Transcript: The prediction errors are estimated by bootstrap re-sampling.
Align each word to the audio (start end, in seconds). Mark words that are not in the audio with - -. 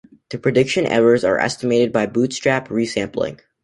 The 0.31 0.39
prediction 0.39 0.87
errors 0.87 1.23
are 1.23 1.37
estimated 1.37 1.93
by 1.93 2.07
bootstrap 2.07 2.71
re-sampling. 2.71 3.39